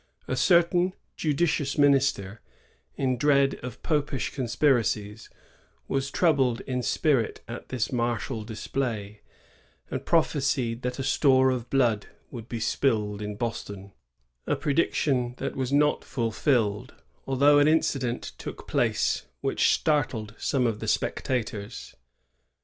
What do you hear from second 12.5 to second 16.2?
spilled in Boston,'*— a prediction that was not